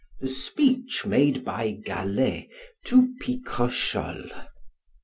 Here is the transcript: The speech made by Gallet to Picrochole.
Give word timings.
The 0.19 0.29
speech 0.29 1.05
made 1.05 1.45
by 1.45 1.69
Gallet 1.73 2.49
to 2.85 3.13
Picrochole. 3.21 4.47